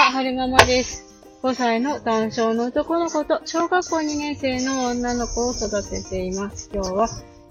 [0.00, 1.04] は、はるままです。
[1.42, 6.70] 5歳の男性の男の子と小学校2年生の女の子を育てています。
[6.72, 7.08] 今日は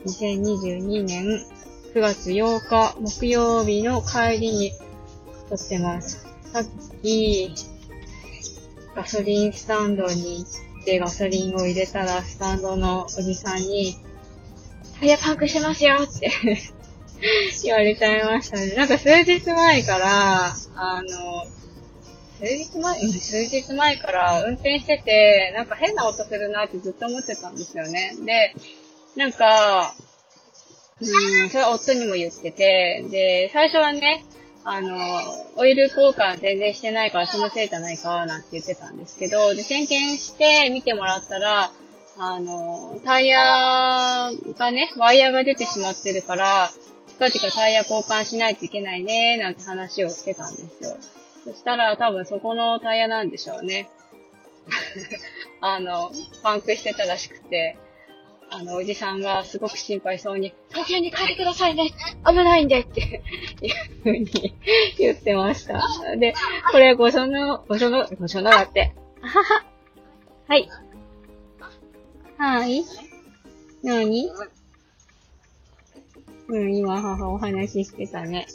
[0.07, 1.45] 2022年
[1.93, 4.71] 9月8日木曜日の帰りに
[5.47, 6.25] 撮ってます。
[6.51, 6.65] さっ
[7.03, 7.53] き、
[8.95, 13.95] ガソリンスタンドに行ってガソリンを入れたら、スタンドのおじさんに、
[14.99, 16.31] タイヤパンクしてますよって
[17.63, 18.73] 言われちゃいましたね。
[18.73, 21.58] なんか数日前から、あの、
[22.39, 28.13] 数日前、数日前から運転してて、なんか変な音するなってずっと思ってたんですよね。
[28.25, 28.55] で、
[29.17, 29.93] なんか、
[31.01, 34.23] うん、それは夫にも言ってて、で、最初はね、
[34.63, 34.97] あの、
[35.57, 41.71] オイル交換全然してないからそのせいじゃないかなんて言ってたんですけど、で、点検して見てもらったら、
[42.17, 46.69] あの、タイヤがね、ワイヤーが出てしまってるから、
[47.19, 50.97] 近々タイヤ交換しないといけないね、なんて話をしてたんですよ。
[51.49, 53.89] そしたら多分そこのタイヤなんでしょうね。
[55.61, 56.11] あの、
[56.43, 57.75] パンクしてたらしくて、
[58.51, 61.91] あの、おじさんがすごく心配そうに、東京に帰ってくださいね
[62.27, 63.21] 危ないんでっていう
[64.03, 64.55] ふうに
[64.99, 65.81] 言ってました。
[66.17, 66.35] で、
[66.71, 68.93] これ、ご所の、ご所の、ご所のだって。
[69.23, 69.65] あはは。
[70.47, 70.69] はい。
[72.37, 72.83] はい。
[73.81, 74.29] なに
[76.47, 78.45] うん、今母お話ししてたね。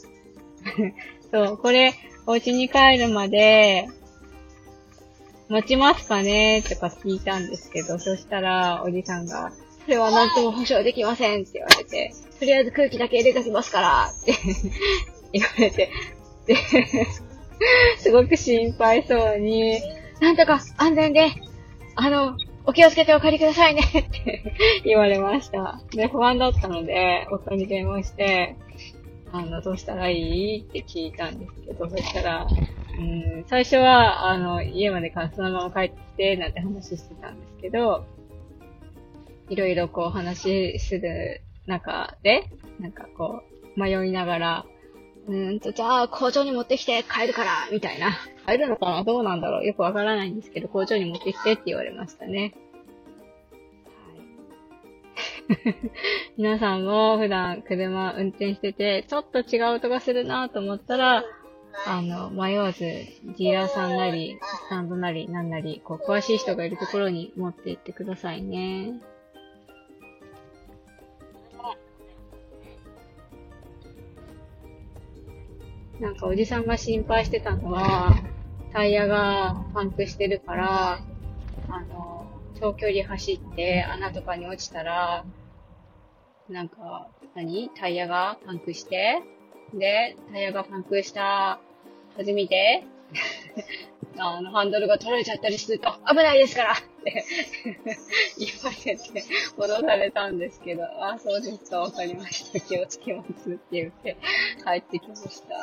[1.33, 1.93] そう、これ、
[2.27, 3.87] お家に帰るまで、
[5.49, 9.53] 持ちますかねとか聞いたんですけど、そしたら、おじさんが、
[9.85, 14.35] それは何とも保証できませんって言われて、とりあえず空気だけ入れときますからって
[15.33, 15.91] 言われて、
[16.47, 16.57] で、
[17.99, 19.81] すごく心配そうに、
[20.21, 21.31] なんとか安全で、
[21.95, 22.37] あの、
[22.67, 24.43] お気をつけてお帰りくださいねって
[24.85, 25.83] 言われました。
[25.91, 28.57] で、不安だったので、夫に電話して、
[29.37, 30.61] あの、どうしたらいい？
[30.61, 38.07] って聞いたんですけど、そしたら、うん、最初は、あの、家までかそのまま帰ってきて、なんて話してたんですけど、
[39.49, 43.43] いろいろこう話する中で、なんかこ
[43.77, 44.67] う、迷いながら、
[45.27, 48.13] うんと、じゃあ工場に持ってきて帰るから、みたいな。
[48.47, 49.03] 帰るのかな？
[49.03, 49.67] どうなんだろう？
[49.67, 52.55] よくわからないんですけど、工場に持ってきてって言われましたね。
[55.49, 55.77] はい。
[56.39, 61.25] 皆さんも普段車運転してて、ちょっと違う音がするなと思ったら、
[61.87, 69.01] あの、迷わず、ディーラーさんなり、スタンドなり、なんなり、こう、詳しい人がいるところに持って行ってくださいね。
[76.01, 78.15] なんかおじさんが心配してたのは、
[78.73, 81.01] タイヤがパンクしてるから、
[82.65, 85.27] 長距離走って穴とかに落ちたら、
[86.49, 87.71] なんか、何？
[87.77, 89.23] タイヤがパンクして、
[89.75, 91.61] で、タイヤがパンクした
[92.17, 92.85] 弾みで、
[94.17, 97.25] あの、ハンドルが取られちゃったりすると危ないですからって
[98.39, 99.25] 言われて、
[99.59, 102.61] 戻されたんですけど、あ、そうですか、わかりました。
[102.61, 104.17] 気をつけますって言って
[104.65, 105.57] 帰ってきました。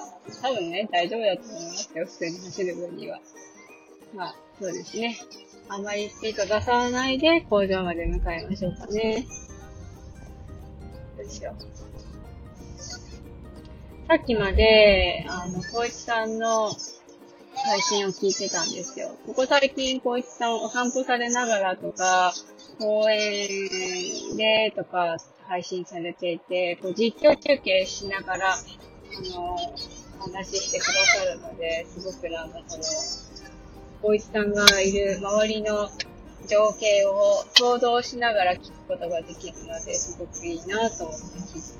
[0.44, 3.20] 多分ね、大丈夫だと思いますよ、普通に走る分には。
[4.14, 5.18] まあ、そうですね。
[5.70, 9.26] あんまりスピード出さないで工場まで向かいましょうかね。
[11.18, 11.62] どうしよう。
[14.08, 16.70] さっきまで、あの、こういちさんの
[17.56, 19.16] 配信を聞いてたんですよ。
[19.26, 22.34] ここ最近、こういちさんお散歩されながらとか、
[22.78, 25.18] 公園でとか
[25.48, 28.58] 配信されていて、こう実況中継しながら、あ
[29.38, 29.56] の、
[30.20, 32.84] お話ししてくださるので、すごくなんかこの、
[34.02, 35.90] こいちさんがいる周りの
[36.48, 41.74] 情景を想像しながら聞くことができるので、すごくいいなと思って聞いてまし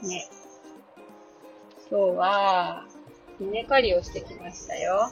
[0.00, 0.06] た。
[0.06, 0.28] ね。
[1.90, 2.86] 今日は、
[3.40, 5.10] 稲刈りをしてきましたよ。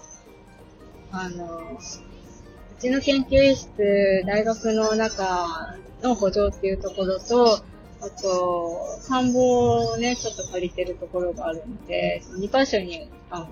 [1.10, 7.56] あの、うちの研究室、大学の中の補助っていうところと、
[8.02, 13.48] あと、田んぼをね、ちょっと借りてるところがあるので、2箇所に、あの、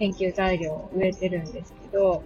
[0.00, 2.24] 研究材料を植えてるんですけど、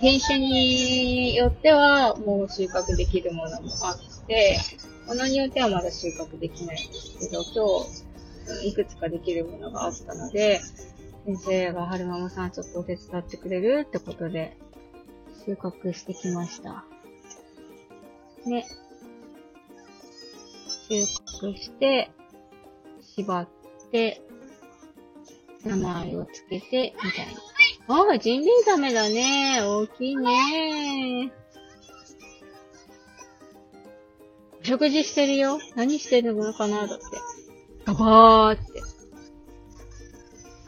[0.00, 4.58] 品種によってはもう収穫できるものもあって、
[5.06, 10.60] ものによってはまだ収穫できないんですけど、今日、いくつかできるものがあったので、
[11.24, 14.56] 先生が春ママさんちょっとお手伝ってくれるってことで、
[15.46, 16.84] 収穫してきました。
[18.44, 18.66] ね。
[20.90, 22.10] 収穫して、
[23.14, 23.48] 縛っ
[23.92, 24.20] て、
[25.64, 27.26] 名前をつけて、みたい
[27.86, 27.94] な。
[27.94, 29.60] ああ、ジンベエザメだね。
[29.62, 31.32] 大きいね。
[34.62, 35.58] 食事してるよ。
[35.74, 36.86] 何してるのかな？
[36.86, 37.04] だって。
[37.84, 38.82] ガバーって。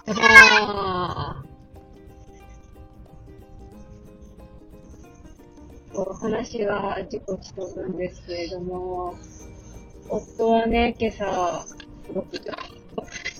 [0.06, 1.44] ああ。
[6.20, 9.14] 話は自己ちとるんですけれども、
[10.08, 11.76] 夫はね、今朝、す
[12.12, 12.40] ごく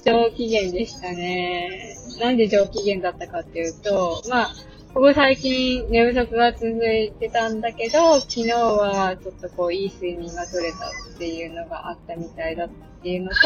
[0.04, 1.96] 上機嫌でしたね。
[2.20, 4.54] なんで上機嫌だったかっていうと、まあ、
[4.92, 12.68] ここ最近寝不足が続いてたんだけど、昨日はちょっとこういい睡眠が取れたっていうのがあったみたいだっ
[13.02, 13.36] ていうのと、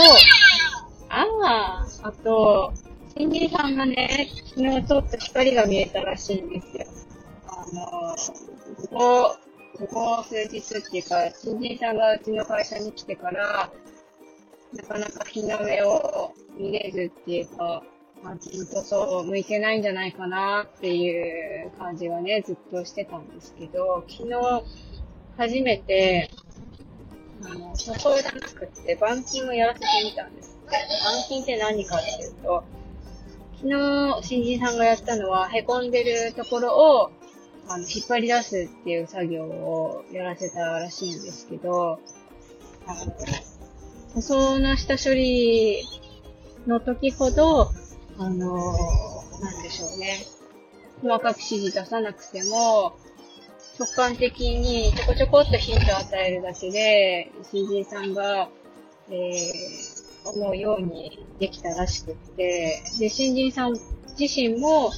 [1.08, 2.72] ああ、あと、
[3.16, 6.86] 新人さんがね、昨日ちょっと光が見えたらしいんですよ。
[7.46, 8.14] あの、
[8.90, 9.36] こ
[9.78, 13.70] こ、ここ数日っていうか、新人さんがうちの会社に来てから、
[14.74, 17.82] なかなか日の目を見れるっていうか、
[18.22, 24.64] まあ、ずっとそう向いてないんじゃないかなっていう感じはね、ずっとしてたんですけど、昨日
[25.36, 26.30] 初めて、
[27.44, 30.58] あの、塗装じゃなくて板金をやらせてみたんです。
[30.66, 32.64] 板金って何かっていうと、
[33.60, 37.10] 昨日新人さんがやったのは、凹んでるところを、
[37.68, 42.00] あの、引っ張り出すっていう作業をやらせたらしいんですけど、
[42.86, 43.12] あの、
[44.18, 45.84] 塗装の下処理
[46.66, 47.70] の時ほど、
[48.18, 50.18] あのー、なんでしょうね。
[51.00, 52.96] 細かく指示出さなくても、
[53.78, 58.48] 直感的にちょこちょこっとヒントを与えるだけで、新人さんが、
[59.08, 63.74] えー、思うようにできたらしくって、で、新人さん
[64.18, 64.90] 自身も、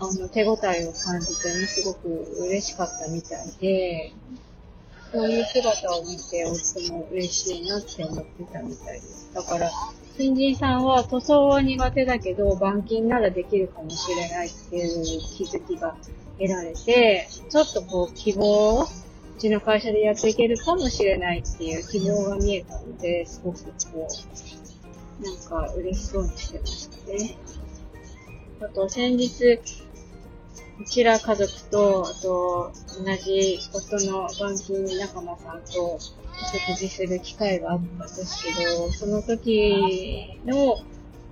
[0.00, 2.08] あの、手応えを感じてね、すごく
[2.48, 4.12] 嬉しかったみたいで、
[5.16, 9.30] そういう姿を見て、夫も嬉しいなって思ってたみたいです。
[9.32, 9.70] だから、
[10.18, 15.04] 新人さんは塗装は苦手だけど、板金ならできるかもしれないっていう
[15.34, 15.96] 気づきが
[16.38, 18.86] 得られて、ちょっとこう希望う
[19.38, 23.72] ちの会社でやっていけるかもしれないっていう希望が見えたので、すごくこ
[25.20, 27.38] う、なんか嬉しそうにしてましたね。
[28.60, 29.60] あと先日、
[30.78, 40.78] うちら家族と、あと、同じ夫の板金仲間さんと食事する機会があったんですけど、その時の、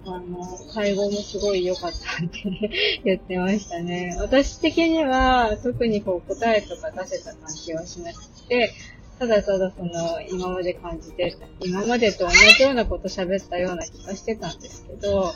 [0.06, 4.14] あの、会合もすごい良かったって言ってましたね。
[4.20, 8.72] 私的には特にこう答えとか出せた感じはしなくて、
[9.18, 15.32] ただただその今まで感じて、今までと同じようなこと喋ったような気がしてたんですけど、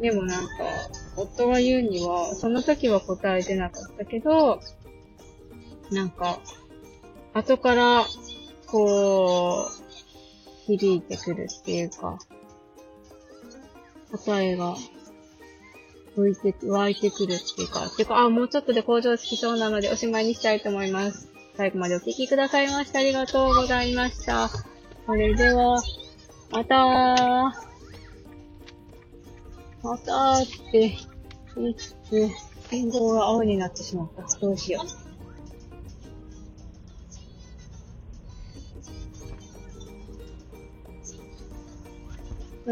[0.00, 0.48] でもなんか、
[1.16, 4.60] 夫が言うには、その時は答え出なかったけど、
[5.92, 6.40] なんか、
[7.34, 8.04] 後から、
[8.66, 12.18] こう、響いてくるっていうか、
[14.10, 14.76] 答えが、
[16.16, 21.28] 湧いて、湧いてくるっていうか、てか、あ、もうちょっとで工場つきそうなのでおしまいにしたいと思います。
[21.56, 24.48] 最後までお聴きくださいましてありがとうございました。
[25.06, 25.82] それでは、
[26.50, 27.52] また
[29.82, 30.96] またーって
[31.56, 31.96] 言いつ、
[32.70, 34.38] 信号が青になってしまった。
[34.38, 35.01] どうしよう。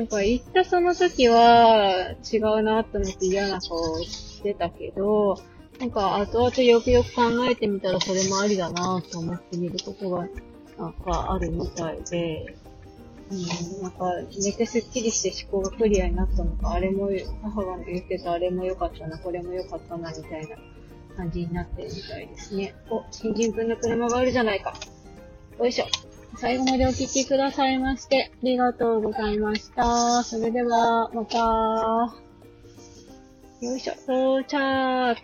[0.01, 5.37] なんか行ったその時は違うなって思って嫌な顔してたけど、
[5.79, 10.27] なんか後々よくよく考えてみたらそれもありだなと思ってみることが
[10.79, 12.57] なんかあるみたいで、
[13.31, 13.35] う
[13.79, 14.07] ん、なんか、
[14.43, 17.11] 寝てすっきりして思考がクリアになったのか、あれも、
[17.43, 20.57] 母が言ってたあれも良かったな、これも良かったな、みたいな
[21.17, 22.75] 感じになってるみたいですね。
[22.89, 24.75] お、新人くんの車があるじゃないか。
[25.59, 25.85] よいしょ。
[26.37, 30.23] 最後までお聴きくださいまして、ありがとうございました。
[30.23, 31.39] それでは、また。
[33.61, 35.21] よいしょ、到着。